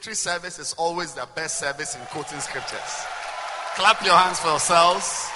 [0.00, 3.04] Victory service is always the best service in quoting scriptures.
[3.74, 5.28] Clap your hands for yourselves.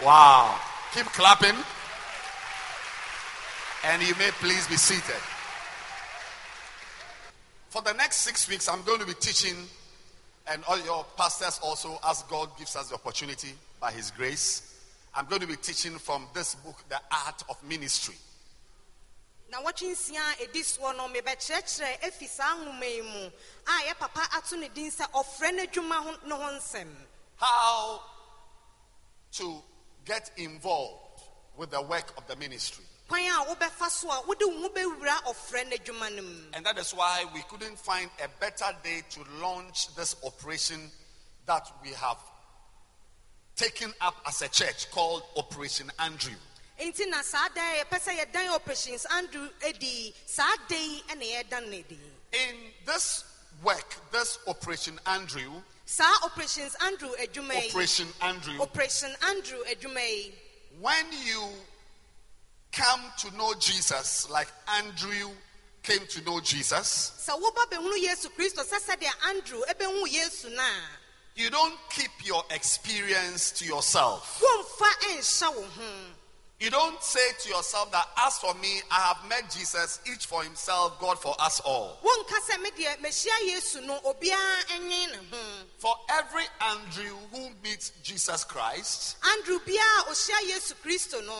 [0.00, 0.56] Wow.
[0.94, 1.56] Keep clapping.
[3.84, 5.20] And you may please be seated.
[7.70, 9.56] For the next six weeks, I'm going to be teaching,
[10.46, 14.80] and all your pastors also, as God gives us the opportunity by His grace.
[15.16, 18.14] I'm going to be teaching from this book, The Art of Ministry.
[19.50, 23.02] Na wɔtwe nsia a eh, ɛdi soɔ no oh, mebɛkyerɛkyerɛ afi eh, saa nwoma yi
[23.02, 23.30] mu
[23.66, 26.94] ah, a yɛ papa ato ne din sɛ ɔfrɛ n'adwuma no ho nsɛm
[27.36, 28.02] How
[29.32, 29.62] to
[30.04, 31.22] get involved
[31.56, 32.84] with the work of the ministry.
[33.08, 36.78] kwan a wobɛfa so a wode wo ho bɛwura ɔfrɛ n'adwuma no mu And that
[36.78, 40.90] is why we couldn't find a better day to launch this operation
[41.46, 42.18] that we have
[43.56, 46.34] taken up as a church called Operation Andrew.
[46.80, 51.24] Enti na saa da a yɛpɛ sɛ yɛdan operations andrew adi saa da yi ɛna
[51.34, 51.98] yɛdan no adi
[52.32, 53.24] In this
[53.62, 57.68] work, this Operation Andrew, saa operations andrew yi.
[57.70, 60.34] Operation Andrew, operation andrew yi.
[60.80, 61.48] When you
[62.70, 65.30] come to know Jesus, like Andrew
[65.82, 70.48] came to know Jesus, sɛ woba bɛhunu yesu kristo sɛ sɛdeɛ andrew ɛbɛhu yesu
[71.34, 74.42] you don't keep your experience to yourself.
[74.42, 75.84] wo ho
[76.60, 80.42] You don't say to yourself that, as for me, I have met Jesus, each for
[80.42, 81.98] himself, God for us all.
[82.02, 85.38] wonka sɛ me deɛ mehyia yesu no obiara ɛnwe ne ho
[85.78, 91.38] For every Andrew who meets Jesus Christ, andrew biara a ɔhyia yesu kristo no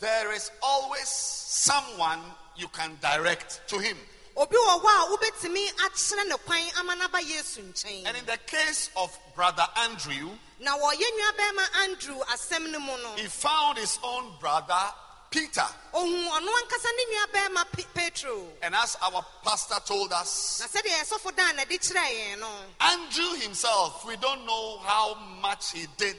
[0.00, 2.20] there is always someone
[2.56, 3.96] you can direct to him.
[4.38, 8.06] Obi wɔ hɔ a wobɛtumi akyerɛ ne kwan ama n'aba yesu nkyɛn.
[8.06, 13.14] And in the case of Brother Andrew, na wɔyɛ nuabɛrima andrew asɛm no mu no
[13.16, 14.92] he found his own brother
[15.30, 15.66] Peter.
[15.92, 18.46] ohun ɔno ankasa ne nuabɛrima Pe- petro.
[18.62, 22.48] And as our pastor told us, na sɛdeɛ yɛsɔfo dan na de kyerɛ yɛn no
[22.80, 26.16] Andrew himself, we don't know how much he did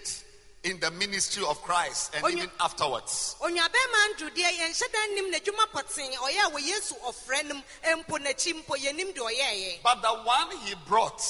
[0.63, 3.35] in the ministry of Christ and even afterwards.
[3.41, 7.61] onuabɛrima andrew deɛ yɛnhyɛ dan nim n'adwuma pɔtee ɔyɛ a wɔ yesu ɔfrɛ no mu
[8.03, 11.21] mpo n'akyi mpo yɛnim deɛ But the one he brought,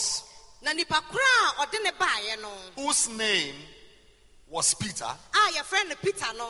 [0.61, 3.55] na nipa koro a ɔde ne baeɛ no whose name
[4.47, 6.49] was Peter, a yɛfrɛ no peter no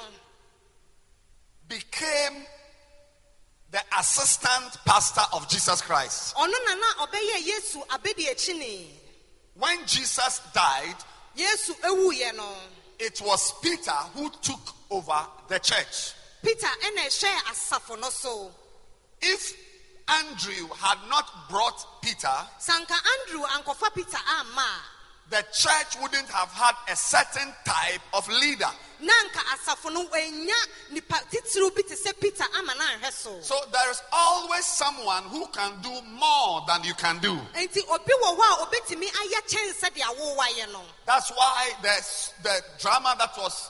[1.67, 2.45] became
[3.71, 6.33] the assistant pastor of Jesus Christ.
[6.35, 8.87] ɔno na na ɔbɛyɛ yesu abedi akyini
[9.55, 11.05] When Jesus died, yesu ewuiɛ no
[12.99, 14.59] it was Peter who took
[14.91, 16.13] over the church.
[16.43, 18.51] peter ɛna ɛhyɛ asafo no so.
[19.21, 19.53] If
[20.07, 22.27] Andrew had not brought Peter,
[22.57, 23.43] sanka andrew
[23.95, 24.17] peter
[25.29, 28.65] the church wouldn't have had a certain type of leader.
[28.65, 30.55] a na anka asafo no enya
[30.91, 35.71] nipa titiriw bi te sɛ peter ama na so there is always someone who can
[35.81, 37.33] do more than you can do.
[37.55, 41.95] nti obi wɔ hɔ a obetumi ayɛ kyɛn sɛdeɛ awowayɛ no That's why the,
[42.43, 43.69] the drama that was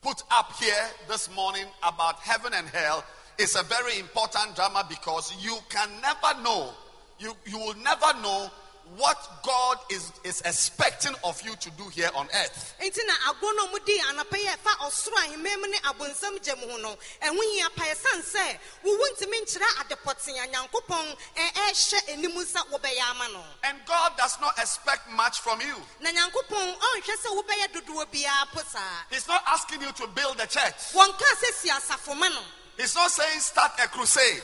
[0.00, 3.04] put up here this morning about heaven and hell
[3.36, 6.72] is a very important drama because you can never know,
[7.18, 8.50] you, you will never know
[8.96, 12.74] what God is, is expecting of you to do here on earth.
[12.80, 16.42] nti na agorɔ no mu di anapa yi a ɛfa ɔsoro ahemmaa mu ne abonsam
[16.42, 20.46] gya mu ho no ɛho hia pa ɛsiane sɛ wowu ntumi nkyerɛ ade pɔtee a
[20.48, 25.60] nyankopɔn ɛ- ɛhyɛ anim sɛ wobɛyɛ ama no And God does not expect much from
[25.60, 25.76] you.
[26.00, 30.40] na nyankopɔn ɔnhwɛ sɛ wobɛyɛ dodoɔ biara po saa He's not asking you to build
[30.40, 30.74] a church.
[30.94, 32.42] wɔnkaa sɛ si asafo ma no
[32.78, 34.40] He's not saying start a crusade.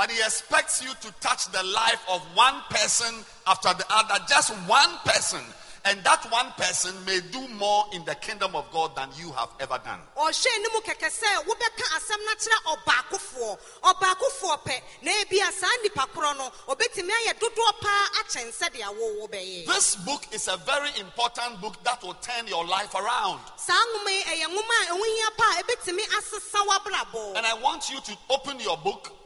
[0.00, 2.62] Ɔnkaa sɛ hyɛ crusade ase But he expects you to touch the life of one
[2.70, 3.14] person
[3.46, 5.40] after the other, just one person.
[5.82, 9.48] And that one person may do more in the kingdom of God than you have
[9.60, 10.00] ever done.
[10.16, 15.68] ɔhyɛ ne mu kɛkɛ sɛ wobɛka asɛm no kyerɛ ɔbaakofoɔ ɔbaakofoɔ pɛ na ebia saa
[15.82, 20.58] nnipa korɔ no ɔbɛtumi ayɛ dodoɔ paa akyɛn sɛdeɛ wo wobɛyɛ This book is a
[20.58, 23.40] very important book that will turn your life around.
[23.56, 27.54] saa nwoma yi ɛyɛ nwoma a ɛho hia pa a ɛbɛtumi asesa w'abrabɔ And I
[27.54, 29.16] want you to open your book.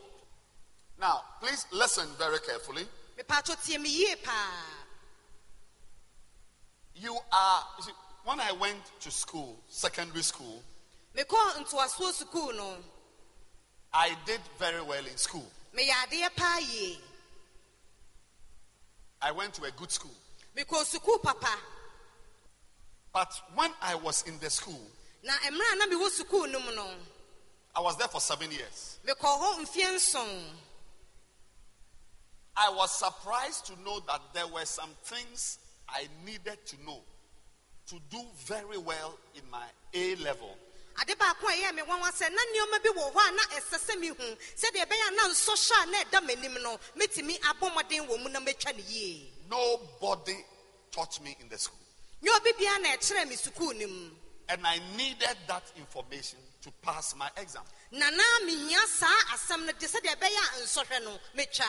[1.01, 2.87] Now, please listen very carefully.
[3.19, 4.51] mepatwo tie me yie paa
[6.97, 7.93] You are, you see,
[8.25, 10.63] when I went to school, secondary school,
[11.17, 12.77] mekɔɔ ntoasoɔ sukuu no
[13.93, 15.47] I did very well in school.
[15.77, 16.99] meyɛ adeɛ paa yie
[19.23, 20.15] I went to a good school.
[20.57, 21.57] sukuu papa
[23.13, 24.91] But when I was in the school,
[25.23, 26.95] na mmerɛ a na mewɔ sukuu no mu
[27.77, 28.99] I was there for seven years.
[29.07, 30.57] mekɔɔ hɔ mfeɛ nson
[32.57, 35.59] I was surprised to know that there were some things
[35.89, 37.01] I needed to know
[37.89, 40.57] to do very well in my A level.
[41.03, 43.79] ade baako a ɛyɛ me nwanwa sɛ na nneɛma bi wɔ hɔ a na ɛsɛ
[43.87, 48.09] sɛ mehu sɛdeɛ ɛbɛyɛ a na nsɔhyɛ a na ɛda m'anim no mɛtumi abɔ mmɔden
[48.09, 50.37] wɔ mu na mɛtwa ne yie Nobody
[50.93, 51.79] taught me in the school.
[52.23, 54.11] nyɛ obi biara na ɛkyerɛ me sukuu no mu
[54.49, 57.65] And I needed that information to pass my exam.
[57.91, 61.67] na na mehia saa asɛm no de sɛdeɛ ɛbɛyɛ a nsɔhwɛ no mɛtwa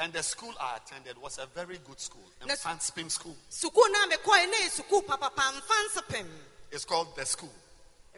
[0.00, 3.36] And the school I attended was a very good school, Fanspin school.
[6.72, 7.52] It's called the school.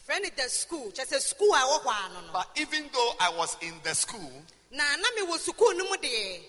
[0.01, 3.13] ɛfrɛ ne the school kyɛ sɛ sukuu a ɛwɔ hɔ ano no But even though
[3.21, 4.33] I was in the school,
[4.71, 6.41] na na mewɔ sukuu no mu deɛ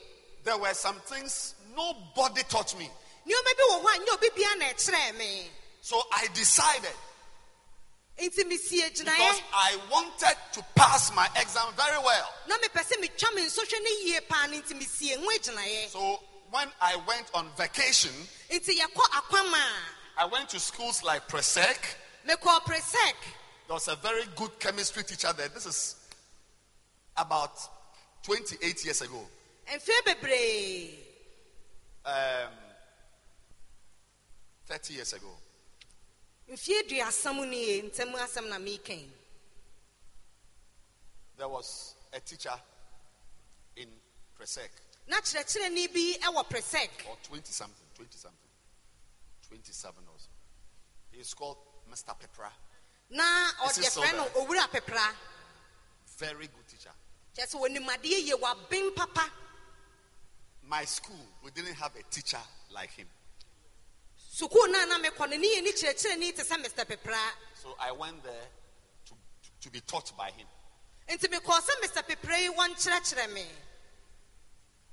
[0.43, 2.89] there were some things nobody taught me.
[3.27, 5.49] nneɛma bi wɔ hɔ a nyɛ obi biara na ɛkyerɛ me
[5.81, 6.93] So I decided
[8.17, 12.29] because I wanted to pass my exam very well.
[12.47, 16.19] na mepɛ sɛ me nsɔhwɛ no yie paa no nti mesie ho agyinaeɛ So
[16.51, 18.11] when I went on vacation,
[18.51, 19.63] nti yɛkɔ akwama
[20.17, 21.77] I went to schools like Presec.
[22.25, 23.15] a mekɔɔ presec
[23.67, 25.47] There was a very good chemistry teacher there.
[25.49, 25.95] This is
[27.17, 27.57] about
[28.23, 29.27] 28 years ago.
[30.05, 30.99] bebree
[32.05, 32.51] Um,
[34.67, 35.29] 30 years ago.
[36.53, 39.09] Mfeɛ duasam no ye ntam asɛm na meekɛn
[41.35, 42.53] There was a teacher
[43.75, 43.89] in
[44.39, 44.69] Presec,
[45.07, 48.49] na kyerɛkyerɛni bi wɔ presec or 20 something, 20 something,
[49.49, 50.29] 27 or also.
[51.11, 51.57] He's called
[51.91, 52.15] Mr.
[52.19, 52.49] Pepra.
[53.09, 53.23] na
[53.65, 55.15] Is he ɔde still frɛ no owura pepra
[56.17, 56.91] Very good teacher.
[57.35, 59.31] kyerɛ sɛ wɔnimadeɛ yie waben papa
[60.63, 62.39] My school, we didn't have a teacher
[62.71, 63.07] like him.
[64.35, 64.47] So
[67.79, 68.33] I went there
[69.05, 70.47] to, to, to be taught by him.
[71.07, 73.45] nti mekɔɔ sɛ mr pepra yi wɔnkyerɛkyerɛ me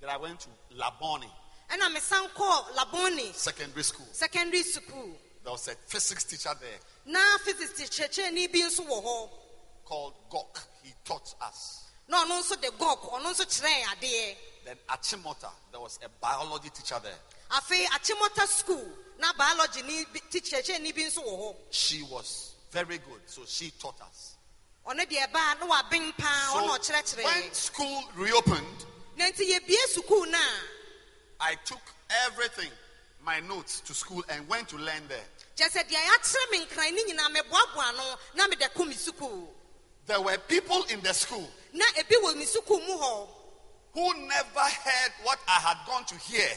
[0.00, 1.30] Then I went to Labone
[1.70, 4.06] ɛna mesan kɔɔ labone Secondary School.
[4.12, 9.30] secondary school There was a physics teacher there na physics kyerɛkyerɛni bi nso wɔ hɔ
[9.86, 10.60] called Gok.
[10.82, 11.84] He taught us.
[12.08, 14.36] na ɔno nso de gok ɔno nso kyerɛɛ adeɛ
[14.66, 17.18] Then Achimota, there was a biology teacher there.
[17.52, 18.84] afei akyemɔta school
[19.20, 23.42] na biology ni bi- ti kyerɛkyerɛni bi nso wɔ hɔ She was very good, so
[23.46, 24.34] she taught us.
[24.86, 28.84] ɔno deɛ ɛbaa na waben paa ɔna So when school reopened,
[29.16, 31.80] na nti yɛbie sukuu no a I took
[32.26, 32.70] everything,
[33.24, 35.24] my notes to school and went to learn there.
[35.56, 39.46] kyerɛ sɛ deɛ yɛakyerɛ me nkran ne nyinaa meboaboa no na mede kɔ me sukuu
[40.06, 43.28] There were people in the school na ebi wɔ me sukuu mu hɔ
[43.92, 46.48] who never heard what I had gone to hear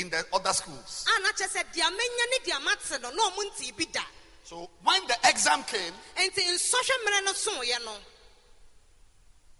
[0.00, 1.04] in the other schools.
[1.08, 4.02] a na kyerɛ sɛ deɛ manya ne deɛ mate no na ɔmo ntii bi da
[4.44, 7.96] So when the exam came, nti nsɔhwɛ mmerɛ no soeɛ no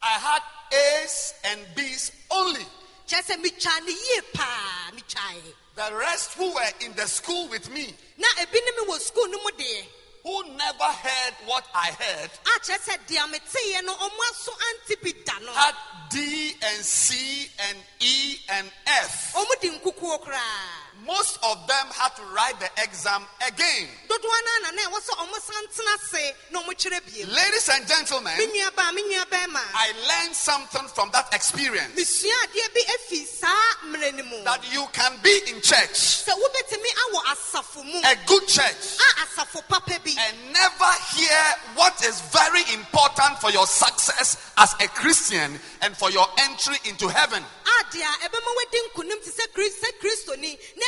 [0.01, 0.43] I had
[0.73, 2.67] A's and B's only.
[3.09, 4.93] kyerɛ sɛ metwaa ne yie paa
[5.75, 7.95] The rest who were in the school with me,
[10.29, 12.31] na ebi ne me wɔ sukuu no mu deɛ who never heard what I heard,
[12.45, 15.75] a kyerɛ sɛ deɛ meteeɛ no ɔmo aso ante bi da no had
[16.11, 19.35] D and C and E and F.
[20.99, 23.89] ɔmo di nkukuo koraa Most of them had to write the exam again.
[24.09, 27.25] dodoɔ no ana na ɛwɔ sɛ ɔmo san tena ase na ɔmo kyerɛ bie.
[27.25, 31.95] Ladies and gentlemen, me nua baa me nua bɛrima I learned something from that experience.
[31.95, 34.45] Mesua adeɛ bi afi saa mmerɛ no mu.
[34.45, 38.01] That you can be in church, sɛ wobɛtumi awɔ asafo mu.
[38.05, 40.15] A good church, a asafo papa bi.
[40.19, 46.11] And never hear what is very important for your success as a Christian and for
[46.11, 47.45] your entry into heaven.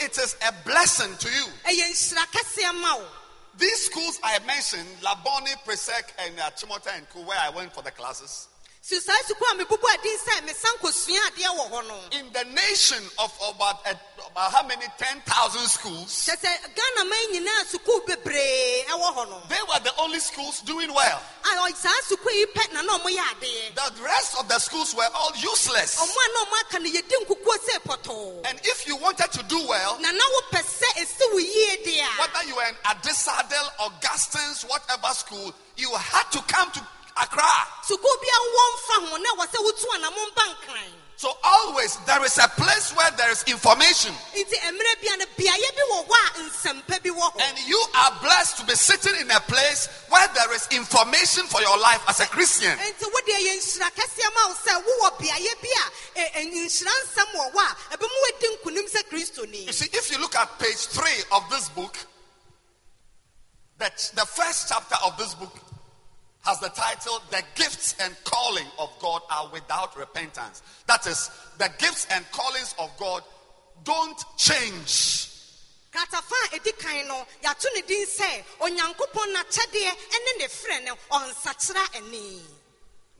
[0.00, 1.46] it is a blessing to you.
[1.66, 3.06] ɛyɛ nhyira kɛseɛ ma wo
[3.56, 7.82] these schools I mentioned, Labone, Presec, and uh, Chimota and Ku, where I went for
[7.82, 8.48] the classes,
[8.86, 11.96] so saa sukuu a mebubu adin sɛ mesan kosua adeɛ wɔ hɔ no.
[12.18, 13.94] In the nation of about, uh,
[14.30, 19.42] about how many 10,000 schools, kyɛ sɛ ghana man nyinaa sukuu bebree ɛwɔ hɔ no.
[19.48, 21.22] they were the only schools doing well.
[21.44, 24.58] a ɔ- saa sukuu yi pɛ na na ɔmo yɛ adeɛ The rest of the
[24.58, 25.96] schools were all useless.
[25.96, 29.42] ɔmo a na ɔmo aka no yɛdi nkukuo sɛ pɔtɔɔ And if you wanted to
[29.44, 32.20] do well, na na wopɛ sɛ esi wo yie deɛ a.
[32.20, 37.50] whether you were in Adisadel, Augustine's, whatever school, you had to come to Accra.
[37.86, 42.22] sukuu bi a wɔmfa ho na wɔ sɛ wotu anamɔ mba nkran So always there
[42.24, 44.12] is a place where there is information.
[44.34, 47.80] nti mmerɛ bia no beaeɛ bi wɔ hɔ a nsɛmpa bi wɔ hɔ And you
[47.94, 52.02] are blessed to be sitting in a place where there is information for your life
[52.08, 52.76] as a Christian.
[52.76, 56.92] nti wodeɛ yɛ nhyira kɛseɛ ma wo sɛ wowɔ beaeɛ bi a ɛ- ɛ, nhyira
[57.06, 60.58] nsɛm wɔ hɔ a ɛbɛmu wadi nkonim sɛ kristoni You see, if you look at
[60.58, 61.96] page three of this book,
[63.78, 65.52] that the first chapter of this book
[66.44, 70.62] has the title The Gifts and Calling of God Are Without Repentance.
[70.86, 73.22] That is, the gifts and callings of God
[73.84, 75.30] don't change.
[75.94, 77.82] kratafa a ɛdi kan no yɛato ne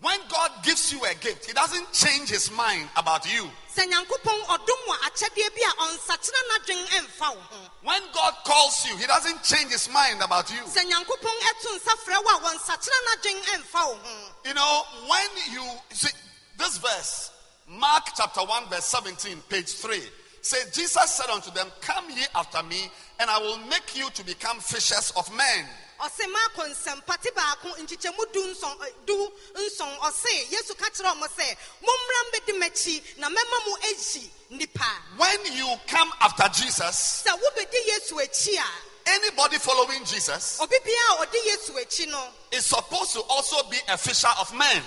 [0.04, 3.48] When God gives you a gift, He doesn't change His mind about you.
[3.74, 8.84] sɛ nyankopɔn ɔdom wɔ akyɛdeɛ bi a ɔnsakyera n'adwen ɛmfa wo ho When God calls
[8.86, 10.60] you, He doesn't change His mind about you.
[10.60, 15.28] sɛ nyankopɔn ɛto nsa frɛ wo a wɔnsakyera n'adwen ɛmfa wo ho You know, when
[15.52, 16.10] you see
[16.58, 17.30] this verse,
[17.66, 20.02] Mark chapter 1, verse 17, page 3,
[20.42, 24.24] says, Jesus said unto them, Come ye after me, and I will make you to
[24.26, 25.64] become fishers of men.
[26.00, 29.98] Ɔse maakɔ nsɛmpate baako nkyekyɛmu du nson eh, du nson.
[29.98, 33.76] Ɔse yesu ka kyerɛ ɔmo sɛ mommra mbɛdi m'akyi na mɛma mo
[34.50, 38.66] nnipa When you come after Jesus, sɛ wobɛdi yesu akyi a
[39.06, 42.26] anybody following Jesus obi biara a ɔde yesu akyi no.
[42.52, 44.82] is supposed to also be a fisher of men.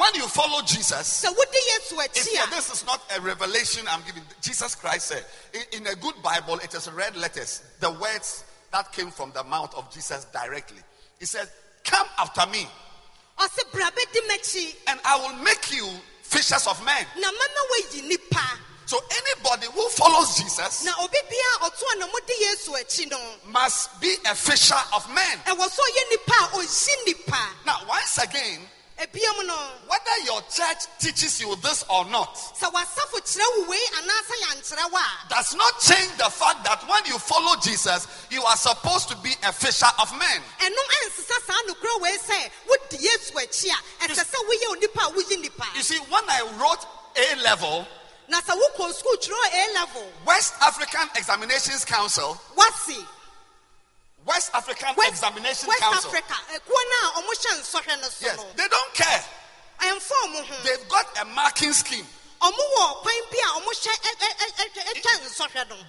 [0.00, 2.46] Ɛwɔ sɛ ɔyɛ nnipa a ɔyi nnipa When you follow Jesus, wodi yesu It's, akyi
[2.46, 4.22] a this is not a revelation I'm giving.
[4.40, 8.92] Jesus Christ said, in, in a good Bible, it is red letters, the words that
[8.92, 10.80] came from the mouth of Jesus directly.
[11.18, 11.50] He says,
[11.84, 12.66] Come after me,
[13.38, 15.86] ɔse bra bɛdi m'akyi and I will make you
[16.22, 17.04] fishers of men.
[17.18, 21.98] na mɛma woayi nnipa So anybody who follows Jesus na obi biara a ɔto a
[21.98, 23.20] na modi yesu akyi no
[23.52, 25.38] must be a fisher of men.
[25.44, 28.66] ɛwɔ sɛ ɔyɛ nnipa a ɔyi Now, once again,
[29.00, 34.92] whether your church teaches you this or not, sɛ wasafo kyerɛ wo wei anaasɛ yɛankyerɛ
[34.92, 39.08] wo a does not change the fact that when you follow Jesus, you are supposed
[39.08, 40.42] to be a fisher of men.
[40.60, 45.76] ɛno ɛnsesa saa nokora wei sɛ wodi yesu akyi a ɛsɛ sɛ woyɛ onipa a
[45.76, 46.84] You see, when I wrote
[47.16, 47.86] A level,
[48.28, 52.38] na sɛ wokɔ sukuu a level West African Examinations Council,
[54.26, 56.34] West African west, Examination west Council, africa.
[56.52, 59.24] Eh, Ɛkuo no a ɔmo hyɛ nsɔhwɛ no so yes, they don't care.
[59.80, 62.06] ɛmfa ɔmo ho They've got a marking scheme.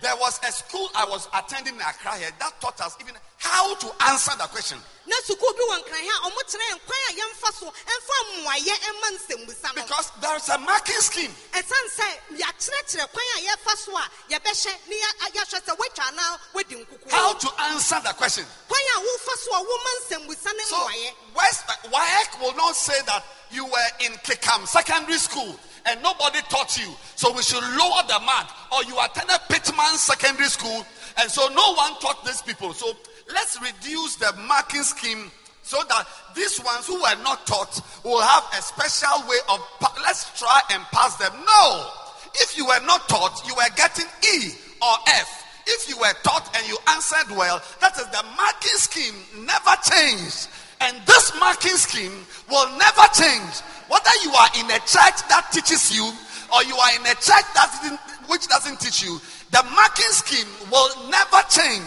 [0.01, 3.75] There was a school I was attending in Accra here that taught us even how
[3.75, 4.77] to answer the question.
[5.07, 8.15] na sukuu bi wɔ nkran ha a ɔmo kyerɛ yɛn kwan a yɛmfa so ɛmfa
[8.31, 11.35] mmuayɛ ɛma nsɛmbusa no Because there is a marking scheme.
[11.51, 16.39] ɛsiane sɛ yɛakyerɛkyerɛ kwan a yɛfa so a yɛbɛhyɛ ne yɛ- yɛahwɛ sɛ woatwa anaa
[16.53, 18.45] woadi nkukuo How to answer the question.
[18.45, 24.13] so a woma nsɛmbusa ne So, mmuayɛ West will not say that you were in
[24.23, 26.93] Kikam Secondary School and nobody taught you.
[27.15, 28.47] So we should lower the mark.
[28.71, 30.85] Or you attended Pittman Secondary School
[31.19, 32.73] and so no one taught these people.
[32.73, 32.93] So
[33.33, 35.31] let's reduce the marking scheme
[35.63, 39.95] so that these ones who were not taught will have a special way of, pa-
[40.03, 41.31] let's try and pass them.
[41.45, 41.89] No.
[42.35, 45.37] If you were not taught, you were getting E or F.
[45.67, 50.47] If you were taught and you answered well, that is the marking scheme never changed.
[50.81, 53.61] And this marking scheme will never change.
[53.91, 56.07] Whether you are in a church that teaches you
[56.55, 59.19] or you are in a church that which doesn't teach you,
[59.51, 61.83] the marking scheme will never change.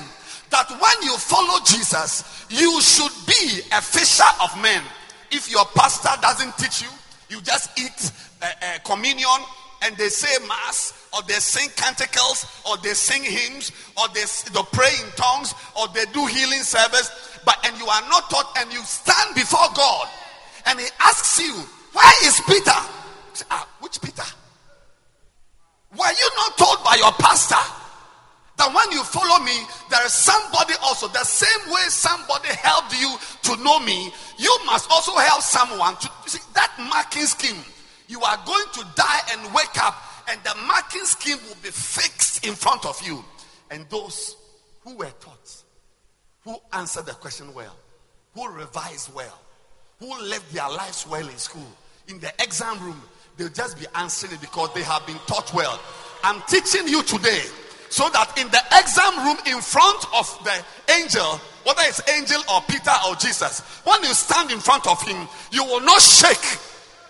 [0.53, 4.83] That when you follow Jesus, you should be a fisher of men.
[5.33, 6.93] If your pastor doesn't teach you,
[7.31, 9.41] you just eat uh, uh, communion
[9.81, 14.67] and they say mass or they sing canticles or they sing hymns or they, they
[14.77, 18.73] pray in tongues or they do healing service but and you are not taught and
[18.73, 20.09] you stand before god
[20.67, 22.79] and he asks you where is peter
[23.33, 24.23] say, ah, which peter
[25.97, 27.57] were you not told by your pastor
[28.57, 33.17] that when you follow me, there is somebody also, the same way somebody helped you
[33.43, 37.61] to know me, you must also help someone to see that marking scheme.
[38.07, 39.97] You are going to die and wake up,
[40.29, 43.25] and the marking scheme will be fixed in front of you.
[43.71, 44.37] And those
[44.83, 45.63] who were taught,
[46.45, 47.77] who answered the question well,
[48.35, 49.41] who revised well,
[49.99, 51.67] who lived their lives well in school,
[52.09, 53.01] in the exam room,
[53.37, 55.81] they'll just be answering it because they have been taught well.
[56.23, 57.43] I'm teaching you today
[57.89, 62.61] so that in the exam room in front of the angel, whether it's angel or
[62.63, 66.59] Peter or Jesus, when you stand in front of him, you will not shake,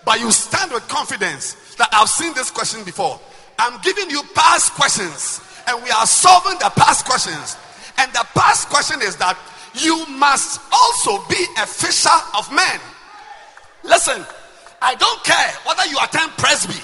[0.04, 3.18] but you stand with confidence that I've seen this question before.
[3.58, 7.56] I'm giving you past questions, and we are solving the past questions.
[7.98, 9.38] And the past question is that
[9.74, 12.80] you must also be a fisher of men.
[13.82, 14.24] Listen,
[14.84, 16.76] I don't care whether you attend Presby.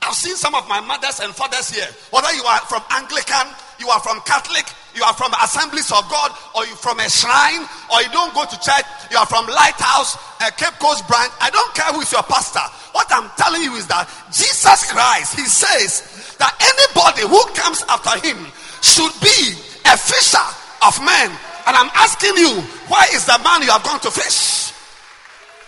[0.00, 1.86] I've seen some of my mothers and fathers here.
[2.08, 3.44] Whether you are from Anglican,
[3.76, 4.64] you are from Catholic,
[4.96, 8.48] you are from Assemblies of God, or you from a shrine, or you don't go
[8.48, 11.28] to church, you are from Lighthouse, a Cape Coast branch.
[11.44, 12.64] I don't care who is your pastor.
[12.96, 18.16] What I'm telling you is that Jesus Christ, He says that anybody who comes after
[18.24, 18.48] Him
[18.80, 20.48] should be a fisher
[20.88, 21.28] of men.
[21.68, 24.71] And I'm asking you, why is the man you have gone to fish?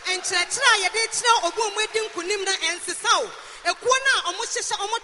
[0.07, 3.31] Nkyerɛkyerɛ a yɛde kyerɛ ɔbo a ɔmo adi nkunim na ɛnsesa o
[3.65, 4.97] ekuo no a ɔmo hyehyɛ ɔmo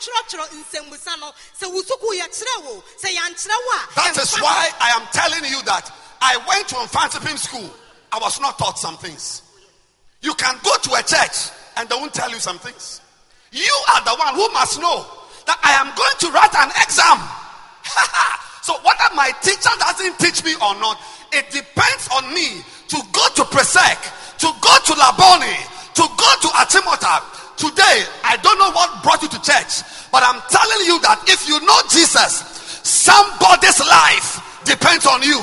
[0.60, 5.06] nsɛmbusa no sɛ wusuku yɛkyerɛ wo sɛ yɛnkyerɛ wo a That is why I am
[5.12, 5.90] telling you that
[6.20, 7.70] I went to Mfantsipim school.
[8.12, 9.42] I was not taught some things.
[10.20, 13.00] You can go to a church and they won't tell you some things.
[13.52, 15.06] You are the one who must know
[15.46, 17.18] that I am going to write an exam.
[18.62, 21.00] so whether my teacher doesn't teach me or not,
[21.32, 23.98] it depends on me to go to Presec,
[24.40, 25.52] to go to Labone,
[25.94, 27.20] to go to Achimota.
[27.60, 31.44] Today, I don't know what brought you to church, but I'm telling you that if
[31.44, 32.40] you know Jesus,
[32.80, 35.36] somebody's life depends on you.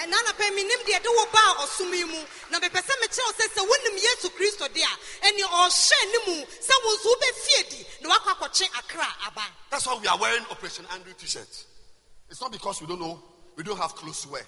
[0.00, 3.32] ɛna anapɛ menim deɛ de wo baa ɔsom yi mu na mepɛ sɛ mekyerɛ wo
[3.36, 4.92] sɛ sɛ wonim yesu kristo de a
[5.26, 9.86] ɛne ɔhyɛ ne mu sɛ wo nso wobɛfie di na woakɔ akɔkye akra aba That's
[9.86, 11.66] why we are wearing Operation Andrew t-shirts.
[12.30, 13.22] It's not because we don't know,
[13.56, 14.46] we don't have clothes to wear.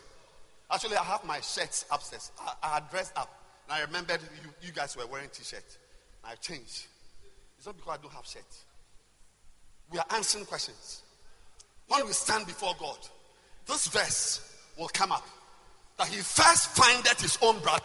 [0.70, 2.32] Actually, I have my shirts upstairs.
[2.40, 3.41] I, I had dressed up.
[3.64, 5.78] And I remembered you, you guys were wearing t-shirts.
[6.24, 6.86] I changed.
[7.56, 8.64] It's not because I don't have shirts.
[9.90, 11.02] We are answering questions.
[11.88, 12.98] When we stand before God,
[13.66, 15.26] this verse will come up.
[15.98, 17.84] That he first findeth his own brother.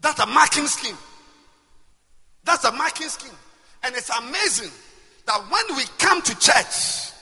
[0.00, 0.96] That's a marking scheme.
[2.44, 3.36] That's a marking scheme.
[3.82, 4.70] And it's amazing
[5.26, 7.12] that when we come to church,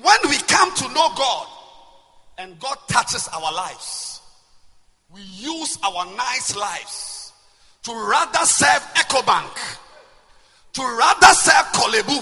[0.00, 1.46] when we come to know God,
[2.38, 4.19] and God touches our lives,
[5.96, 7.32] our nice lives
[7.82, 9.78] to rather serve EcoBank,
[10.74, 12.20] to rather serve Korle Bu,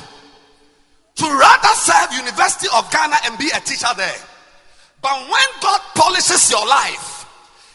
[1.16, 4.20] to rather serve University of Ghana and be a teacher there.
[5.02, 7.26] But when God polishes your life,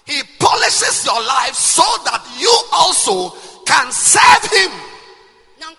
[0.06, 4.92] He polishes your life so that you also can serve Him.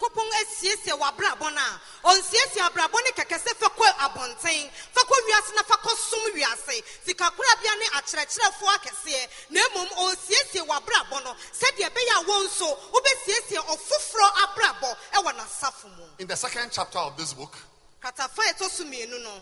[0.04, 5.14] Nyankopɔn asiesie w'abrabɔ no a ɔnsiesie abrabɔ ne kɛkɛ sɛ fa kɔ abɔnten fa kɔ
[5.26, 6.82] wiase na fa kɔ som wiase.
[7.06, 9.28] Sikakorabea ne akyerɛkyerɛfoɔ akɛseɛ.
[9.50, 11.34] Na mmom ɔnsiesie w'abrabɔ no.
[11.52, 16.04] Sɛdeɛ ɛbɛyɛ a wɔn nso wobɛsiesie ɔfoforɔ abrabɔ ɛwɔ n'asafo mu.
[16.18, 17.56] In the second chapter of this book,
[18.02, 19.40] katafa a ɛtɔ so mmienu no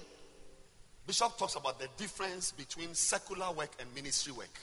[1.04, 4.56] Bishop talks about the difference between secular work and ministry work.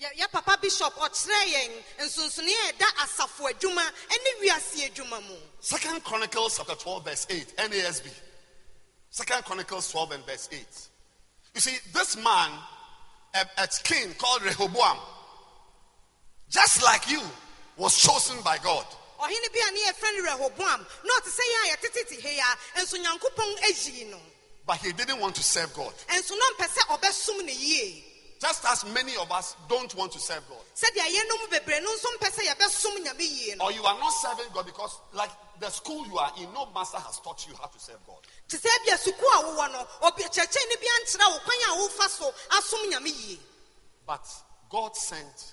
[0.00, 6.56] Yɛ papa bishop ɔkyerɛ yɛn nsonsonoeɛ ɛda asafo adwuma ne wiase adwuma mu Second Chronicles
[6.56, 8.06] chapter 12, verse 8, NASB.
[9.10, 10.66] Second Chronicles 12 and verse 8.
[11.54, 12.50] You see, this man,
[13.34, 14.96] a, a king called Rehoboam,
[16.48, 17.20] just like you,
[17.76, 18.86] was chosen by God.
[19.20, 22.80] ɔhene bi a ne yɛfrɛ no rehoboam na ɔte sɛ yɛ a yɛtetete he a
[22.80, 24.18] nso nyankopɔn ayi no
[24.66, 25.92] But he didn't want to serve God.
[26.08, 28.04] nso na ɔmpɛ sɛ ɔbɛsom ne yie
[28.40, 30.64] Just as many of us don't want to serve God.
[30.74, 34.10] sɛdeɛ yɛnom bebree no nso mpɛ sɛ yɛbɛsom nyame yie no Or you are not
[34.10, 37.66] serving God because, like the school you are in, no master has taught you how
[37.66, 38.16] to serve God.
[38.48, 42.08] te sɛ bia sukuu a wowɔ no obi- kyerɛkyerɛni bi ankyerɛ wo kwan a wofa
[42.08, 43.38] so asom nyame yie
[44.06, 44.26] But
[44.70, 45.52] God sent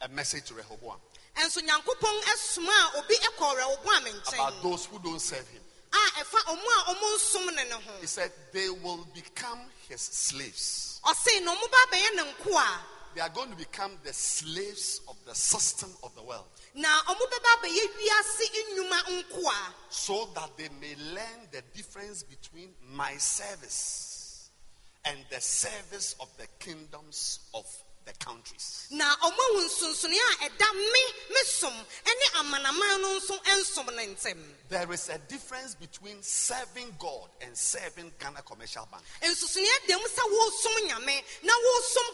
[0.00, 0.98] a message to Rehoboam
[1.36, 5.62] nso nyankopɔn ɛsoma a obi ɛkɔ rehoboam about those who don't serve him.
[5.92, 10.00] a ɛfa ɔmo a ɔmo nsom ne ne ho He said, They will become his
[10.00, 10.89] slaves.
[11.04, 12.80] Ɔse na ɔmo ba bɛyɛ ne nkoa
[13.12, 16.44] They are going to become the slaves of the system of the world.
[16.74, 23.16] Na ɔmo bɛba bɛyɛ wiase nnwuma so that they may learn the difference between my
[23.16, 24.50] service
[25.04, 27.66] and the service of the kingdoms of
[28.06, 28.86] the countries.
[28.90, 29.26] na a
[30.48, 31.72] ɛda me me som
[32.06, 37.56] ne amanaman no nso nsom ne ntɛm There is a difference between serving God and
[37.56, 39.04] serving Ghana Commercial Bank.
[39.22, 41.52] nsonsonoe dam sɛ wosom nyame na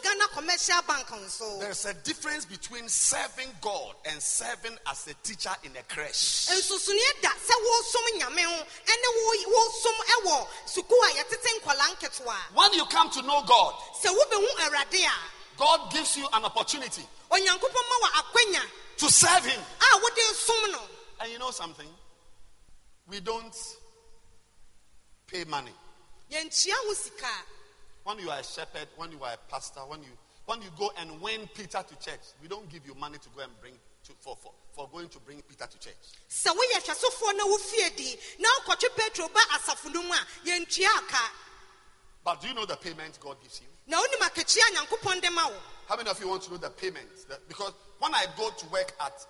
[0.02, 5.54] ghana commercial bank nso There's a difference between serving God and serving as a teacher
[5.64, 6.48] in a creche.
[6.50, 9.94] nsonsonoe da sɛ wosom nyame ho ne wo- wosom
[10.26, 11.24] wɔ sukuu a
[11.96, 16.44] nketewa When you come to know God, sɛ wobɛhu awurade a God gives you an
[16.44, 18.62] opportunity onyankopɔn ma wɔ akwanya
[18.98, 19.60] to serve Him.
[19.60, 20.80] a wode som no
[21.20, 21.88] And you know something?
[23.08, 23.56] We don't
[25.26, 25.72] pay money.
[26.30, 27.28] yɛnkyia ho sika
[28.04, 30.10] When you are a shepherd, when you are a pastor, when you
[30.46, 33.42] when you go and win Peter to church, we don't give you money to go
[33.42, 33.72] and bring
[34.04, 35.96] to, for, for, for going to bring Peter to church.
[36.30, 40.86] sɛ woyɛ hwɛsofoɔ na wofie di na wokɔtwe petro ba asafo no mu a yɛntua
[40.98, 41.30] aka
[42.24, 43.66] But do you know the payment God gives you?
[43.86, 45.56] Na wonim akakyia a nyankopɔn de ma wo
[45.88, 47.06] How many of you want to know the payment?
[47.48, 49.24] Because when I go to work at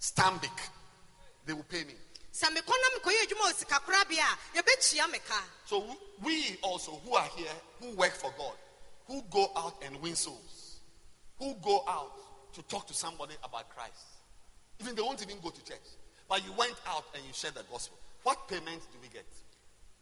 [0.00, 0.50] Stanbic,
[1.46, 1.94] they will pay me.
[2.32, 7.14] sɛ mekɔ na mekɔyɛ adwuma wɔ sikakorabea a yɛbɛkyia me ka So we also who
[7.14, 8.56] are here, who work for God,
[9.06, 10.80] who go out and win souls,
[11.38, 12.12] who go out
[12.54, 14.18] to talk to somebody about Christ.
[14.80, 15.86] Even they won't even go to church.
[16.28, 17.98] But you went out and you shared the gospel.
[18.24, 19.26] What payment do we get?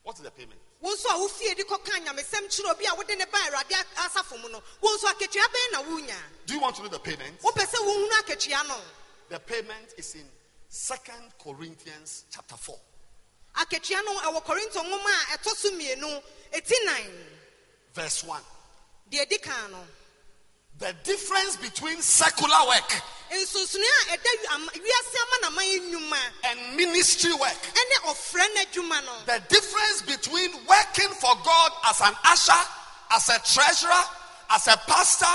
[0.05, 0.59] What is the payment?
[0.81, 4.41] wo nso a wofie di kɔka nyamesɛm kyerɛ obi a wode ne ba awurade asafo
[4.43, 7.41] mu no wo nso akatua bɛn na wonya Do you want to know the payment?
[7.41, 8.81] wopɛ sɛ wohunu akatua no
[9.29, 10.29] The payment is in
[10.69, 12.77] Second Corinthians chapter 4.
[13.59, 17.29] akatua no ɛwɔ korinto nwoma a ɛtɔ so mmienu ɛti nan
[17.95, 18.43] verse 1.
[19.11, 19.87] deɛ di kan no
[20.79, 22.91] The difference between secular work
[23.33, 23.81] nsonsonoe
[24.13, 26.19] a ɛda wi- ama- wiase amanaman nnwuma.
[26.45, 29.13] and ministry work, ɛne ɔfrɛ no adwuma no.
[29.27, 32.69] The difference between working for God as an usher,
[33.11, 34.05] as a treasurer,
[34.51, 35.33] as a pastor,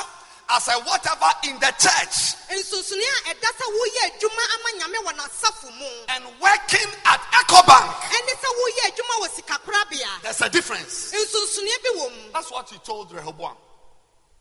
[0.49, 5.13] as a whatever in the church, nsonsonoe a ɛda sɛ woyɛ adwuma ama nyame wɔ
[5.17, 5.89] n'asafo mu.
[6.09, 10.21] and working at EcoBank, ɛne sɛ woyɛ adwuma wɔ sikakorabea.
[10.21, 11.13] there's a difference.
[11.13, 12.31] nsonsonoe bi wɔ mu.
[12.33, 13.57] That's what he told Rehoboam.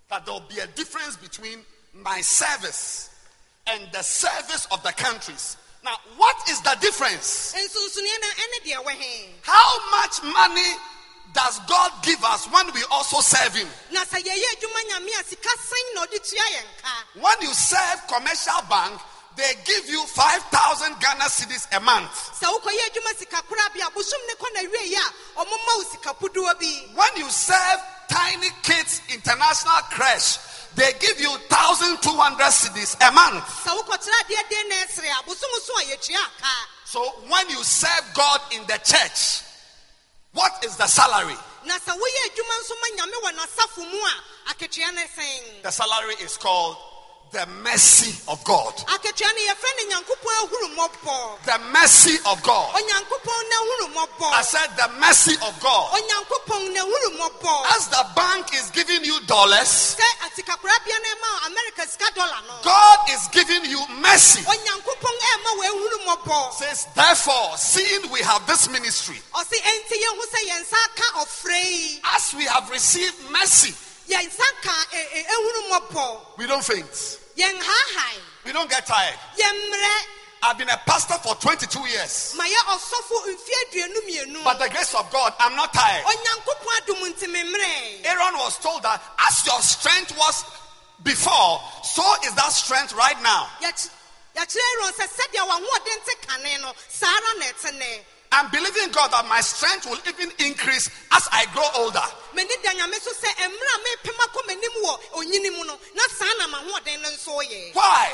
[0.08, 1.58] That there'll be a difference between
[1.92, 3.10] my service
[3.66, 5.56] and the service of the countries.
[5.84, 7.54] Now, what is the difference?
[7.54, 10.70] nsonsonoe no ɛne deɛ wɔ he How much money
[11.32, 13.68] does God give us when we also serve Him?
[13.92, 17.54] na sɛ yɛyɛ adwuma nyame a sika sɛn na ɔde tua yɛn ka When you
[17.54, 19.00] serve commercial bank,
[19.36, 22.10] they give you 5,000 Ghana cedis a month.
[22.40, 26.94] sɛ wokɔyɛ adwuma sikakorabea bosom ne kɔ na wie yi a ɔmoma wo sikapodoɔ bi
[26.94, 30.38] When you serve Tiny Kids International Crash,
[30.74, 32.02] they give you 1,200
[32.52, 33.44] cedis a month.
[33.64, 37.62] sɛ wokɔtera adeɛ den na ɛsere a bosom so a yɛtua ka So when you
[37.64, 39.42] serve God in the church,
[40.32, 41.36] what is the salary?
[41.64, 45.70] na sɛ woyɛ adwuma nso ma nyame wɔ n'asafo mu a akatua ne sɛn The
[45.70, 46.76] salary is called
[47.32, 48.72] the mercy of God.
[48.86, 52.74] akatua no yɛfrɛ ne nyankopɔn ahuru mmɔbɔ The mercy of God.
[52.74, 55.92] onyankopɔn na ahuru I said the mercy of God.
[55.92, 61.46] onyankopɔn na ahuru mmɔbɔ As the bank is giving you dollars, sɛ asikakorabea no ɛma
[61.46, 64.42] america sika dɔla no God is giving you mercy.
[64.42, 70.22] onyankopɔn ɛma wɔ ahuru mmɔbɔ Says, therefore, seeing we have this ministry, ɔse ɛnti yɛhu
[70.32, 73.74] sɛ yɛn nsa ka ɔfrɛ yi as we have received mercy,
[74.08, 77.18] yɛn nsa ka ɛ- ɛ- ahuru mmɔbɔ we don't faint.
[78.44, 79.18] We don't get tired.
[80.42, 82.34] I've been a pastor for 22 years.
[82.36, 86.04] ma yɛ ɔsɔfo mfie aduonu mmienu By the grace of God, I'm not tired.
[86.04, 90.44] onyankopɔn adom nti me mmerɛ Aaron was told that as your strength was
[91.02, 93.48] before, so is that strength right now.
[98.32, 98.86] Yɛky- yɛkyerɛ aaron sɛ sɛdeɛ w'ahoɔden te kane no saa ara na ɛte nɛ I'm
[98.86, 102.04] believing God that my strength will even increase as I grow older.
[102.34, 106.02] m'ani da nyame so sɛ mmerɛ a mepem akɔ m'anim wɔ onyini mu no na
[106.18, 108.12] saa na m'ahoɔden no nso yɛ Why?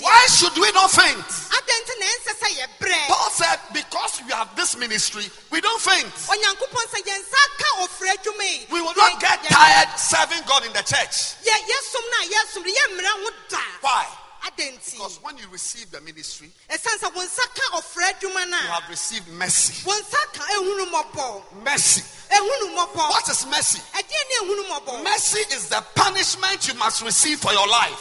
[0.00, 1.18] Why should we not faint?
[1.18, 5.80] adɛn nti na ɛnsɛ sɛ yɛbrɛ Paul said, because we have this ministry, we don't
[5.80, 6.06] faint.
[6.14, 10.64] onyankopɔn sɛ yɛn nsa ka ɔfrɛ adwuma yi We will not get tired serving God
[10.64, 11.34] in the church.
[11.44, 14.06] yɛ- yɛsom no a yɛsom no yɛmmerɛ ho da Why?
[14.44, 18.88] Because when you receive the ministry, ɛsiane sɛ wo nsa ka ɔfrɛ adwuma you have
[18.90, 19.82] received mercy.
[19.86, 22.02] wo nsa ka ehunu mmɔbɔ Mercy.
[22.30, 23.80] What is mercy?
[23.94, 28.00] ɛdeɛ ne ehunu mmɔbɔ Mercy is the punishment you must receive for your life.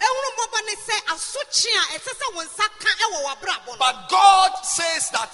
[0.00, 4.08] ehunu mmɔbɔ ne sɛ asokye a ɛsɛ sɛ wo nsa ka ɛwɔ w'abrabɔ no But
[4.08, 5.30] God says that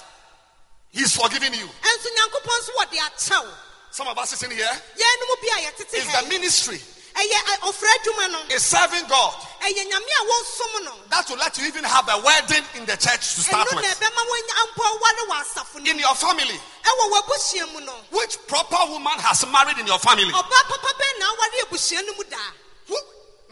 [0.89, 1.67] He's forgiving you.
[1.67, 3.53] ɛnso nyankopɔn nso wɔde akyɛw
[3.91, 6.81] Some of us sitting here yɛnom bi a yɛtete is the ministry,
[7.13, 9.33] ɛyɛ ɛ, ɔfrɛ adwuma no is serving God.
[9.61, 12.97] ɛyɛ nyame a wɔsom no That will let you even have a wedding in the
[12.97, 13.85] church to start with.
[13.85, 18.37] ɛbɛma woanya mpo ware wɔ asafo no In your family, ɛwɔ w'abusua mu no which
[18.47, 20.31] proper woman has married in your family?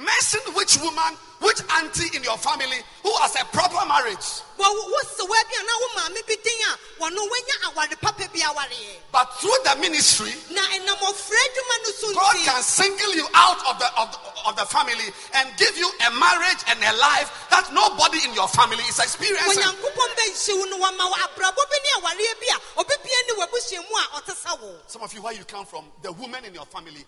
[0.01, 4.41] Mention which woman, which auntie in your family who has a proper marriage.
[4.57, 8.25] wɔ wo sewa bi a na wo maame bi din a wɔno wanya aware papa
[8.33, 13.15] bi awareɛ But through the ministry, na ɛnam ɔfrɛ adwuma no so God can single
[13.15, 16.77] you out of the, of the of the family and give you a marriage and
[16.81, 19.61] a life that nobody in your family is experiencing.
[19.63, 23.81] onyankopɔn bɛnhyɛ wo no wama wo abrabɔ bi ne awareɛ bi a ɔbɛbia ne w'abusua
[23.89, 26.53] mu a ɔte sɛ wo Some of you, where you come from, the women in
[26.53, 27.05] your family,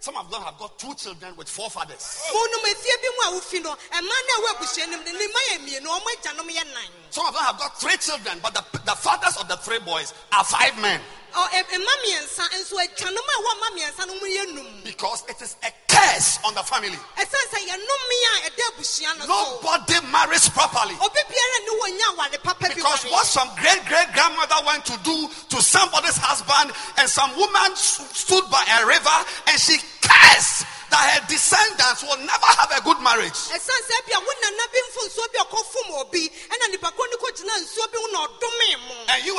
[0.00, 2.00] some of them have got two children with four fathers.
[7.10, 10.14] Some of them have got three children, but the, the fathers of the three boys
[10.32, 11.00] are five men
[11.36, 15.22] Ɔ- ɛ- ɛma mmiɛnsa nso agyanom a ɛwɔ ma mmiɛnsa no mu yɛ num because
[15.28, 16.98] it is a curse on the family.
[17.18, 20.96] ɛsiane sɛ yɛnome a ɛda abusua no so Nobody marries properly.
[20.98, 24.96] obi biara ne wɔnya aware papa bi Because what some great great grandmother went to
[25.04, 29.16] do to somebody's husband, and some woman stood by a river
[29.48, 33.34] and she cursed that her descendants will never have a good marriage.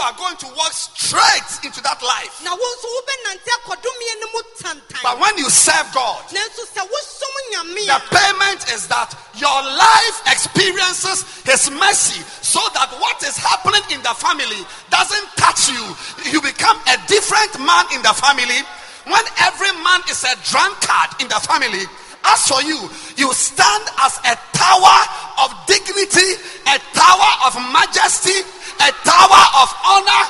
[0.08, 2.40] Are going to walk straight into that life.
[2.44, 6.82] na wo nso wobɛnante akɔdomeɛ no mu tantan But when you serve God, nanso sɛ
[6.88, 13.36] wosom nyame the payment is that your life experiences His mercy so that what is
[13.36, 15.84] happening in the family doesn't touch you.
[16.32, 18.64] You become a different man in the family.
[19.08, 21.84] When every man is a drunkard in the family,
[22.28, 22.76] as for you,
[23.16, 25.00] you stand as a tower
[25.44, 26.36] of dignity,
[26.68, 28.36] a tower of majesty,
[28.82, 30.24] a tower of honor,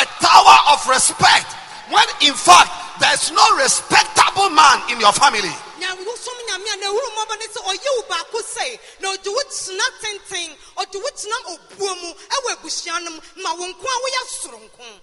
[0.00, 1.46] a tower of respect.
[1.90, 5.52] When in fact, there's no respectable man in your family.
[5.80, 9.28] na wosom nyame a na ɛhuru mmɔbɔ ne sɛ ɔyɛ wo baako sɛe na ɔde
[9.28, 13.84] wo tena tenten ɔde wo tena obuo mu ɛwɔ abusua no mu ma wo nko
[13.84, 15.00] a woyɛ soronko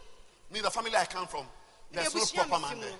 [0.49, 1.45] Me, the family I come from,
[1.91, 2.89] there's no proper man there.
[2.89, 2.95] no,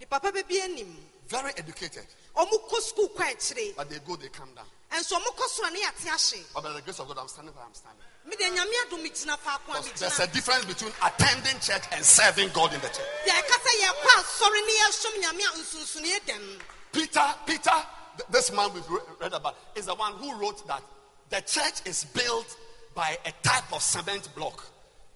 [0.00, 2.06] ne papa bɛbi anim Very educated,
[2.36, 4.66] ɔmo kɔ sukuu kɔ akyire but they go, they come down.
[4.92, 7.54] ɛnso ɔmo kɔ soro a ne yɛate But by the grace of God, I'm standing
[7.54, 8.05] where I'm standing.
[8.26, 12.50] Mede nyame adom gyina faako a Because there's a difference between attending church and serving
[12.52, 13.06] God in the church.
[13.26, 16.60] deɛ ɛka sɛ yɛkɔ asɔre ne yɛsom nyame a nsonsoneɛ dɛm
[16.92, 17.86] Peter, Peter,
[18.30, 18.88] this man we've
[19.20, 20.82] read about, is the one who wrote that
[21.28, 22.56] the church is built
[22.94, 24.64] by a type of cement block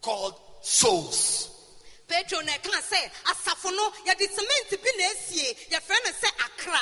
[0.02, 1.48] called souls.
[2.06, 6.80] petro na ɛka sɛ asafo no yɛde cement bi na esie yɛfrɛ no sɛ akra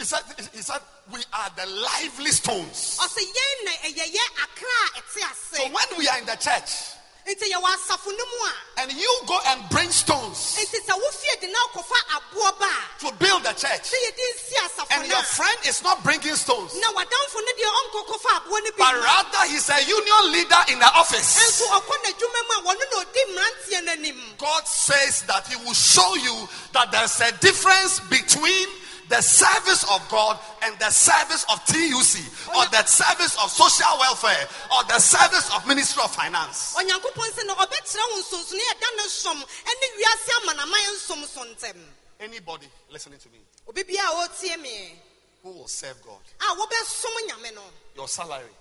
[0.00, 0.24] He said,
[0.56, 0.80] he said,
[1.12, 2.96] we are the lively stones.
[3.04, 6.96] ɔsɛ yɛn na ɛyɛyɛ akra a ɛte So when we are in the church
[7.28, 11.40] nti yɛwɔ asafo no mu a and you go and bring stones nti sɛ wofie
[11.40, 15.06] de na akɔfa aboɔ ba a to build the church, sɛ yɛde nsi asafo and
[15.06, 19.68] your friend is not bringing stones, no deɛ ɔnkɔkɔfa aboɔ no bi but rather he's
[19.68, 21.36] a union leader in the office.
[21.36, 26.14] nso ɔkɔ n'adwuma mu a wɔno na ɔdi mmeranteɛ God says that He will show
[26.14, 28.66] you that there's a difference between
[29.10, 32.22] the service of God and the service of TUC,
[32.56, 36.76] or the service of social welfare, or the service of Ministry of Finance.
[36.78, 41.44] onyankopɔn sɛ no ɔbɛkyerɛ wo nsonsono a ɛda ne som ne wiase amanaman nsom so
[41.44, 41.76] ntɛm.
[42.20, 43.40] Anybody listening to me?
[43.68, 44.94] Obi biara a ɔtie me.
[45.42, 47.62] Who will serve God, a wɔbɛsom nyame no.
[47.96, 48.54] Your salary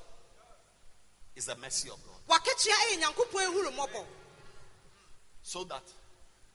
[1.36, 4.06] is the mercy of God, wakekyea ɛyɛ nyankopɔn ehuru mmɔbɔ.
[5.44, 5.84] So that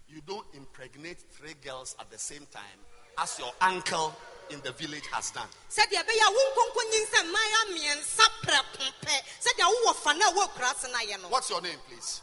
[0.09, 2.81] you don't impregnate three girls at the same time
[3.19, 4.15] as your uncle
[4.51, 5.49] in the village has done.
[5.71, 10.33] sɛdeɛ ɛbɛyɛ a wo nkonkonyin sɛ mmaayewa mmiɛnsa prɛko pɛ sɛdeɛ wowɔ fa no a
[10.33, 12.21] ɛwɔ akuraase no ayɛ no What's your name, please?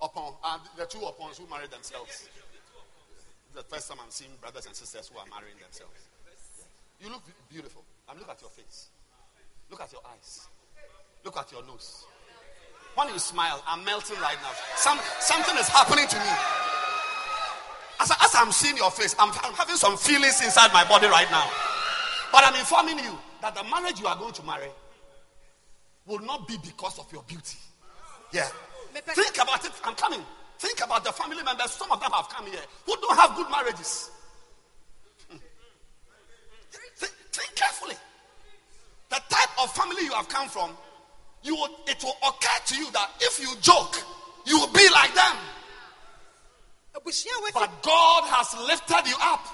[0.00, 2.28] Upon and the two upons who married themselves.
[3.54, 5.92] The first time I'm seeing brothers and sisters who are marrying themselves.
[7.00, 7.84] You look be- beautiful.
[8.08, 8.88] And look at your face.
[9.70, 10.48] Look at your eyes.
[11.24, 12.04] Look at your nose.
[12.94, 14.50] When you smile, I'm melting right now.
[14.76, 16.32] Some, something is happening to me.
[18.02, 21.30] As, as I'm seeing your face, I'm, I'm having some feelings inside my body right
[21.30, 21.48] now.
[22.32, 24.70] But I'm informing you that the marriage you are going to marry
[26.06, 27.58] will not be because of your beauty.
[28.32, 28.48] Yeah.
[28.92, 29.70] Think about it.
[29.84, 30.20] I'm coming.
[30.58, 31.70] Think about the family members.
[31.70, 34.10] Some of them have come here who don't have good marriages.
[35.30, 35.36] Hmm.
[36.96, 37.94] Think, think carefully.
[39.10, 40.70] The type of family you have come from,
[41.44, 44.02] you will, it will occur to you that if you joke,
[44.44, 45.36] you will be like them.
[46.94, 49.46] Abusua a wɔafi But God has lifted you up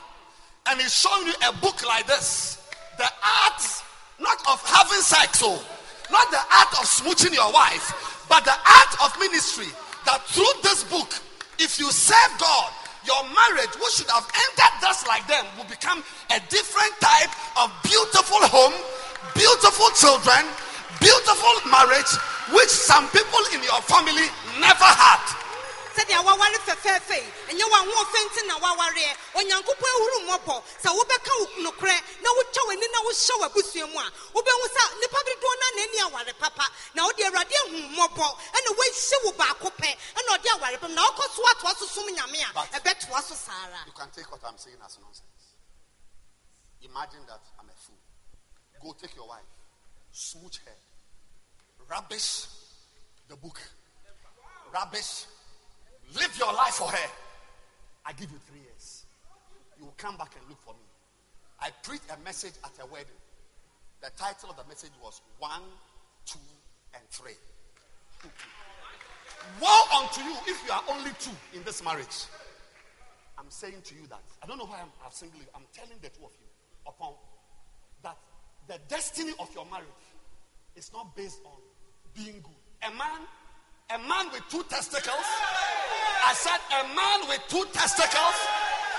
[0.66, 2.62] and He's showing you a book like this.
[2.98, 3.62] The art,
[4.18, 5.62] not of having sex, oh,
[6.10, 9.70] not the art of smooching your wife, but the art of ministry.
[10.04, 11.08] That through this book,
[11.58, 12.70] if you serve God,
[13.06, 16.02] your marriage, which should have ended just like them, will become
[16.34, 18.74] a different type of beautiful home,
[19.38, 20.42] beautiful children,
[21.00, 22.10] beautiful marriage,
[22.50, 24.26] which some people in your family
[24.58, 25.47] never had.
[25.98, 30.54] Sɛdeɛ waware fɛfɛ fɛɛfɛ yi ɛnyɛ w'ahoɔfɛ nti na wawareɛ onyankopɔn ahuru mmɔbɔ.
[30.82, 35.18] Sɛ wobɛka wo nokorɛ na wotwa w'ani na wohyɛ w'abusua mu a wobɛhu sɛ nnipa
[35.26, 36.66] dodoɔ no n'ani aware papa.
[36.94, 40.94] Na wode awurade ahu mmɔbɔ ɛna woahyɛ wo baako pɛ ɛna ɔde aware pam.
[40.94, 43.82] Na wokɔ so atoa so som nyame a ɛbɛtoa so saa ara.
[43.86, 45.24] You can take what I'm saying as nonsense.
[46.82, 47.98] Imagine that I'm a fool.
[48.80, 49.42] Go take your wife,
[50.12, 50.76] smooch her,
[51.90, 52.46] rubbish
[53.28, 53.60] the book,
[54.72, 55.26] rubbish,
[56.14, 57.10] live your life for her.
[58.04, 59.06] I give you three years.
[59.78, 60.86] You will come back and look for me.
[61.60, 63.18] I preached a message at a wedding.
[64.00, 65.62] The title of the message was One,
[66.24, 66.38] Two,
[66.94, 67.36] and Three.
[69.60, 72.26] Woe unto you if you are only two in this marriage.
[73.38, 75.30] I'm saying to you that I don't know why I'm, I'm.
[75.54, 76.46] I'm telling the two of you
[76.86, 77.14] upon
[78.02, 78.16] that
[78.66, 79.86] the destiny of your marriage
[80.74, 81.58] is not based on
[82.14, 82.88] being good.
[82.88, 83.26] A man,
[83.90, 85.24] a man with two testicles.
[86.26, 88.36] I said a man with two testicles.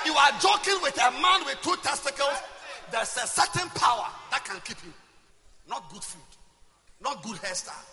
[0.06, 2.34] You are joking with a man with two testicles.
[2.92, 4.94] There's a certain power that can keep him.
[5.68, 6.26] Not good food,
[7.02, 7.86] not good hairstyle.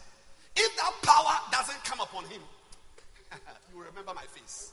[0.57, 2.41] If that power doesn't come upon him,
[3.73, 4.73] you remember my face.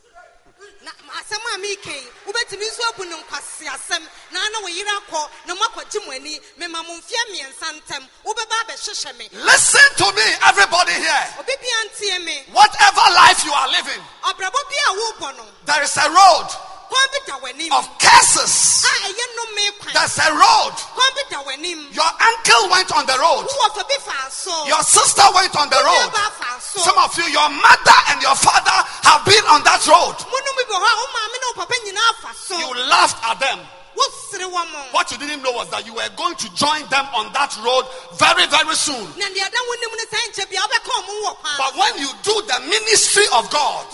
[0.84, 4.90] na asɛm a meka yi wobɛtumi nso abu no nkwase asɛm na na wo yere
[5.00, 8.04] akɔ na moakɔgye mo ani mema mo mfeɛ mmiɛnsa ntɛm.
[8.26, 9.30] Wobɛba abɛhyehyɛ me.
[9.34, 11.28] Listen to me, everybody here.
[11.40, 12.44] obi bia ntie me.
[12.52, 16.50] Whatever life you are living, ɔbrabɔ bi a wobɔ no there is a road
[16.94, 18.86] kwan bi da w'anim of curses.
[18.86, 20.74] a ɛyɛ nnome kwan There's a road.
[20.94, 23.46] kwan bi da w'anim Your uncle went on the road.
[23.50, 26.10] wowɔ fa bi fa so Your sister went on the road.
[26.14, 28.78] Wobiaba fa so Some of you, your mother and your father
[29.10, 30.16] have been on that road.
[30.22, 33.18] monom bi wɔ hɔ a wo maame ne wo papa nyinaa fa so You laughed
[33.26, 33.60] at them.
[33.98, 37.06] wosere wɔ mo What you didn't know was that you were going to join them
[37.14, 37.86] on that road
[38.18, 39.06] very, very soon.
[39.18, 42.10] na deɛ da wonim no sɛ nkyɛ bia wobɛka ɔmo wɔ kwan But when you
[42.24, 43.86] do the ministry of God,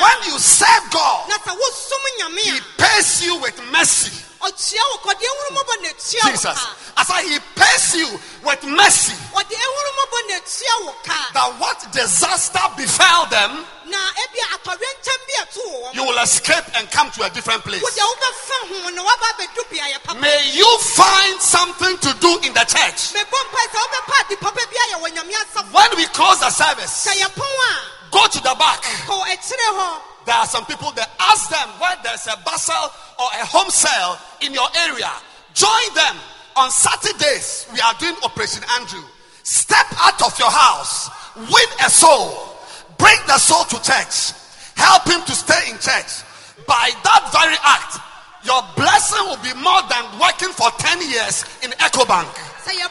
[0.00, 4.10] when you serve God, na sɛ wosom nyame He pays you with mercy.
[4.40, 6.58] ɔkyia wo kɔde ehurumɔbɔ na etua wo Jesus.
[6.58, 8.08] ka I He pays you
[8.44, 9.12] with mercy.
[9.34, 15.34] ɔde ehurumɔbɔ na etua wo ka That what disaster befell them, na ebi atɔwɛnkyɛm bi
[15.44, 17.82] ɛto wɔ you will escape and come to a different place.
[17.82, 22.54] wode wobɛfa ho na waba abɛdu beayɛ papa May you find something to do in
[22.54, 23.12] the church.
[23.12, 26.50] mebɔ mpa sɛ wobɛpa ade papa bi ayɛ wɔ nyame asafo When we close the
[26.50, 28.82] service, sɛ yɛpɔn a go to the back.
[29.06, 33.28] kɔ akyire hɔ There are some people that ask them where there's a basal or
[33.40, 35.10] a home cell in your area.
[35.54, 36.16] Join them
[36.56, 37.66] on Saturdays.
[37.72, 39.02] We are doing Operation Andrew.
[39.42, 42.54] Step out of your house, win a soul,
[42.98, 44.36] bring the soul to church,
[44.76, 46.22] help him to stay in church.
[46.68, 47.98] By that very act,
[48.44, 52.49] your blessing will be more than working for 10 years in EcoBank.
[52.64, 52.88] Sɛ a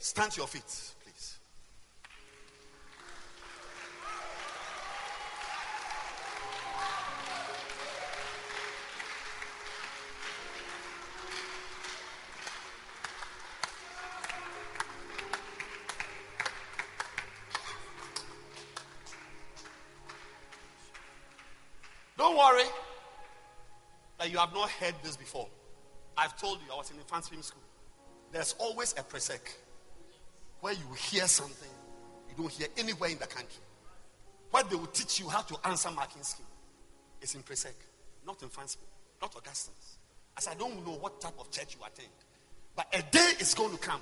[0.00, 0.64] Stand your feet,
[24.30, 25.48] you have not heard this before.
[26.16, 27.62] I've told you, I was in infant film school.
[28.32, 29.40] There's always a presec
[30.60, 31.68] where you hear something
[32.30, 33.62] you don't hear anywhere in the country.
[34.50, 36.46] Where they will teach you how to answer marking scheme.
[37.20, 37.74] It's in presec,
[38.26, 38.78] not in Fanspo,
[39.20, 39.98] not Augustine's.
[40.36, 42.08] As I don't know what type of church you attend.
[42.76, 44.00] But a day is going to come.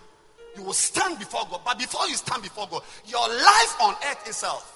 [0.57, 1.63] You will stand before God.
[1.65, 4.75] But before you stand before God, your life on earth itself,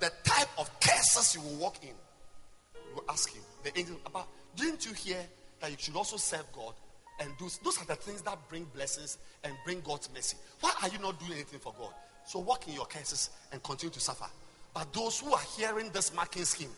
[0.00, 4.28] the type of curses you will walk in, you will ask him, the angel, about
[4.56, 5.18] didn't you hear
[5.60, 6.74] that you should also serve God
[7.20, 10.36] and do those are the things that bring blessings and bring God's mercy.
[10.60, 11.92] Why are you not doing anything for God?
[12.26, 14.26] So walk in your curses and continue to suffer.
[14.74, 16.70] But those who are hearing this marking scheme,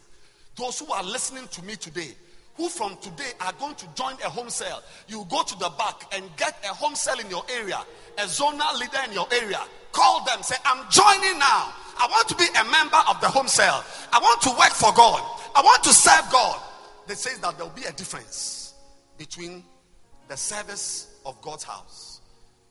[0.56, 2.12] those who are listening to me today,
[2.56, 6.02] who from today are going to join a home cell, you go to the back
[6.14, 7.78] and get a home cell in your area,
[8.18, 9.61] a zonal leader in your area.
[9.92, 11.74] Call them, say, I'm joining now.
[11.98, 13.85] I want to be a member of the home cell.
[14.12, 15.20] I want to work for God.
[15.54, 16.61] I want to serve God.
[17.11, 18.73] They say that there will be a difference
[19.18, 19.64] between
[20.29, 22.20] the service of God's house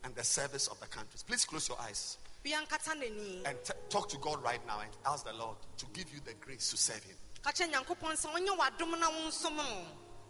[0.05, 1.23] and the service of the countries.
[1.27, 4.89] Please close your eyes bia nkata n'ani and t- talk to God right now and
[5.05, 7.17] ask the Lord to give you the grace to serve Him.
[7.43, 9.65] ka kyerɛ nyankopɔn sɛ wonyɛ w'adom na wonsom no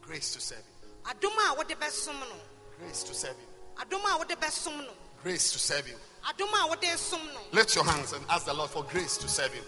[0.02, 0.90] Grace to serve Him.
[1.06, 2.36] adom a wode bɛsom no
[2.80, 3.48] Grace to serve Him.
[3.78, 6.00] adom a wode bɛsom no Grace to serve Him.
[6.26, 9.28] adom a wode som no Lift your hands and ask the Lord for grace to
[9.30, 9.64] serve Him.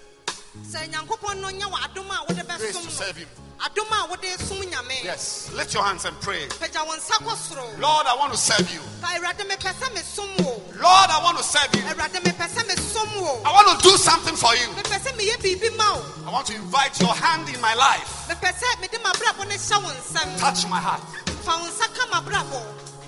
[0.64, 3.28] sɛ nyankopɔn no nyɛ wɔ adom a wode Grace to serve him.
[3.62, 5.52] No adom a wode som nyame Yes.
[5.54, 6.48] Lift your hands and pray.
[6.60, 8.80] pagya wo nsa kɔ soro Lord, I want to serve you.
[9.02, 11.82] ka awurade mepɛ sɛ mesom wo Lord, I want to serve you.
[11.82, 14.68] awurade mepɛ sɛ mesom wo I want to do something for you.
[14.70, 18.28] mepɛ sɛ meyɛ biribi ma wo I want to invite your hand in my life.
[18.30, 21.02] mepɛ sɛ mede mabrabɔ no hyɛ wo nsɛm Touch my heart.
[21.44, 22.64] fa wo nsa ka mabrabɔ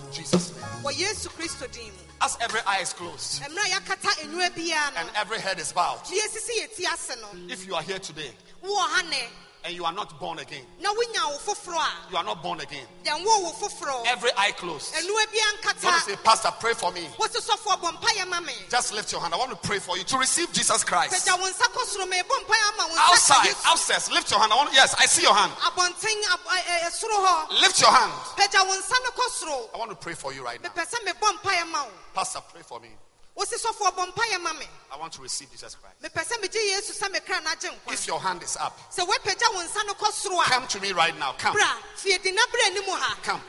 [0.05, 0.83] In Jesus' name.
[0.83, 4.97] wɔ yesu kristo din mu As every eye is closed mmerɛ a yɛakata nnua biara
[4.97, 5.99] and every head is bowed.
[6.11, 8.31] ne yɛsisi yɛ ti ase no If you are here today
[8.63, 9.23] wowɔ ha nɛ
[9.65, 12.85] and you are not born again, na wonya wo foforɔ you are not born again.
[13.03, 14.93] deɛ wo wo Every eye closed.
[15.03, 15.29] You want
[15.79, 17.07] to say, Pastor, pray for me.
[17.17, 19.33] wosi sɔfoɔ bɔ mpayɛ Just lift your hand.
[19.33, 21.13] I want to pray for you to receive Jesus Christ.
[21.13, 24.31] pagya wo nsa kɔ soro ma ɛbɔ mpayɛ ama wo nsa ka Outside, upstairs, lift
[24.31, 24.51] your hand.
[24.51, 25.51] I want, yes, I see your hand.
[27.61, 28.11] Lift your hand.
[28.37, 30.69] pagya wo no kɔ I want to pray for you right now.
[30.69, 32.89] mepɛ sɛ mebɔ mpayɛ ma wo Pastor, pray for me.
[33.37, 36.01] Wosi sɔfoɔ bɔ mpayɛ ma me I want to receive Jesus Christ.
[36.01, 39.07] mepɛ sɛ megye yesu sɛ mekra no agye nkwa If your hand is up, sɛ
[39.07, 41.33] woapagya wo nsa no kɔ soro a come to me right now.
[41.33, 41.53] Come.
[41.53, 43.41] bra fie di na brɛ anim ha Come.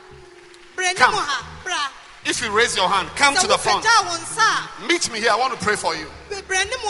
[0.96, 1.92] Come.
[2.26, 3.84] If you raise your hand, come to the front.
[3.84, 5.30] wopagya wo nsa Meet me here.
[5.30, 6.06] I want to pray for you.
[6.30, 6.80] a brɛ anim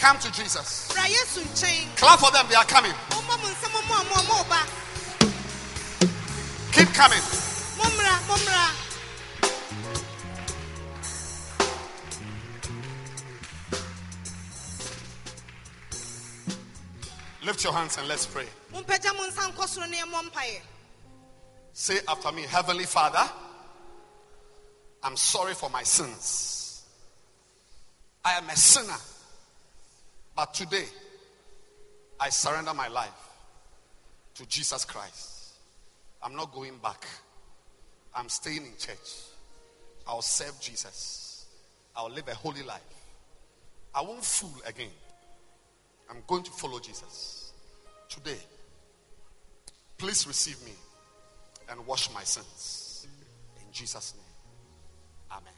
[0.00, 0.88] Come to Jesus.
[0.92, 2.46] bra yesu nkyɛn Clap for them.
[2.48, 2.92] They are coming.
[3.10, 4.60] mommɔ mo nsɛm mo a mo a moba
[6.72, 7.22] Keep coming.
[17.44, 18.46] Lift your hands and let's pray.
[18.72, 20.60] mompagya mo nsa nkɔ soro ne ɛmmɔ mpaeɛ
[21.72, 23.30] Say after me, Heavenly Father,
[25.04, 26.57] I'm sorry for my sins.
[28.24, 28.98] I am a sinner.
[30.34, 30.84] But today,
[32.20, 33.08] I surrender my life
[34.34, 35.54] to Jesus Christ.
[36.22, 37.06] I'm not going back.
[38.14, 38.96] I'm staying in church.
[40.06, 41.46] I'll serve Jesus.
[41.94, 42.80] I'll live a holy life.
[43.94, 44.90] I won't fool again.
[46.10, 47.52] I'm going to follow Jesus.
[48.08, 48.38] Today,
[49.98, 50.72] please receive me
[51.68, 53.06] and wash my sins.
[53.60, 55.38] In Jesus' name.
[55.38, 55.57] Amen.